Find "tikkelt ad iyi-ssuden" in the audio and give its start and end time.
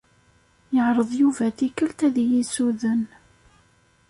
1.57-3.01